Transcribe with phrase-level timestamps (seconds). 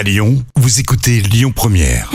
[0.00, 2.10] À Lyon, vous écoutez Lyon Première.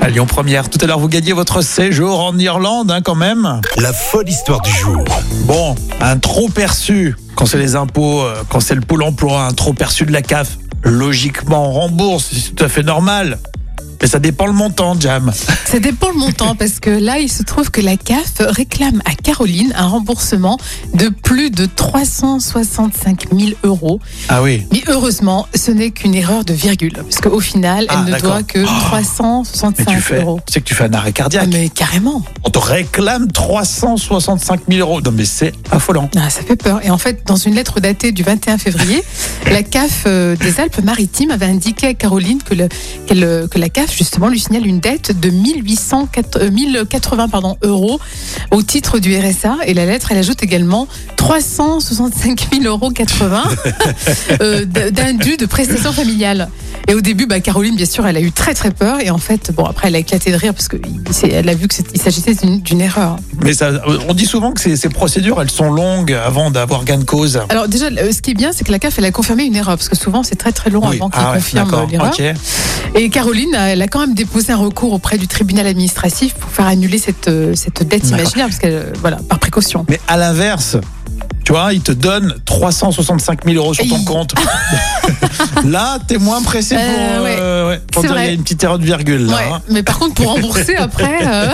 [0.00, 3.60] À Lyon Première, tout à l'heure vous gagnez votre séjour en Irlande hein, quand même.
[3.76, 5.04] La folle histoire du jour.
[5.44, 9.52] Bon, un trop perçu, quand c'est les impôts, euh, quand c'est le pôle emploi, un
[9.52, 13.38] trop perçu de la CAF, logiquement on rembourse, c'est tout à fait normal.
[14.02, 15.32] Mais ça dépend le montant, Jam.
[15.64, 19.14] Ça dépend le montant parce que là, il se trouve que la CAF réclame à
[19.14, 20.58] Caroline un remboursement
[20.92, 24.00] de plus de 365 000 euros.
[24.28, 24.66] Ah oui.
[24.72, 28.42] Mais heureusement, ce n'est qu'une erreur de virgule parce qu'au final, elle Ah, ne doit
[28.42, 30.40] que Mais 365 tu fais, euros.
[30.46, 31.48] tu sais que tu fais un arrêt Ah, cardiaque.
[31.52, 32.22] mais carrément.
[32.44, 35.00] On te réclame 365 000 euros.
[35.00, 36.10] Non mais c'est affolant.
[36.16, 36.80] Ah, ça fait peur.
[36.84, 39.02] Et en fait, dans une lettre datée du 21 février,
[39.50, 42.68] la CAF euh, des Alpes-Maritimes avait indiqué à Caroline que, le,
[43.06, 48.00] qu'elle, que la CAF, justement, lui signale une dette de 1804 euh, 1080 pardon, euros
[48.50, 49.58] au titre du RSA.
[49.66, 53.42] Et la lettre, elle ajoute également 365 000 euros 80
[54.40, 56.48] euh, d'un de prestations familiales.
[56.88, 59.00] Et au début, bah, Caroline, bien sûr, elle a eu très très peur.
[59.00, 62.00] Et en fait, bon, après, elle a éclaté de rire parce qu'elle a vu qu'il
[62.00, 63.16] s'agissait d'une, erreur.
[63.42, 63.70] Mais ça,
[64.08, 67.40] on dit souvent que ces, ces procédures, elles sont longues avant d'avoir gain de cause.
[67.48, 69.54] Alors déjà, euh, ce qui est bien, c'est que la CAF, elle a confirmé une
[69.56, 70.96] erreur, parce que souvent, c'est très très long Oui.
[70.96, 71.88] avant qu'ils Ah ouais, confirment d'accord.
[71.90, 72.12] l'erreur.
[72.18, 72.22] Ok.
[72.94, 76.66] Et Caroline, elle a quand même déposé un recours auprès du tribunal administratif pour faire
[76.66, 79.86] annuler cette, euh, cette dette imaginaire, parce qu'elle, euh, voilà, par précaution.
[79.88, 80.76] Mais à l'inverse,
[81.44, 84.34] tu vois, ils te donnent 365 000 euros sur ton compte.
[85.64, 87.36] là, t'es moins pressé pour, Euh, ouais.
[87.38, 89.26] euh, ouais, pour dire il y a une petite erreur de virgule.
[89.26, 89.62] Là, Ouais, hein.
[89.70, 91.48] mais par contre, pour rembourser après, euh,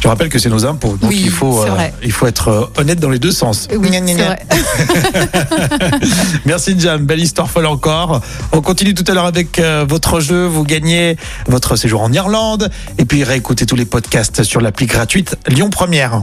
[0.00, 1.68] Je rappelle que c'est nos impôts, donc Oui, il, faut, euh,
[2.04, 3.66] il faut être honnête dans les deux sens.
[3.76, 4.26] oui, Gna, gna, c'est gna.
[4.26, 5.98] vrai.
[6.44, 8.20] Merci Jam, belle histoire folle encore.
[8.52, 10.46] On continue tout à l'heure avec euh, votre jeu.
[10.46, 11.16] Vous gagnez
[11.48, 16.22] votre séjour en Irlande et puis réécoutez tous les podcasts sur l'appli gratuite Lyon Première.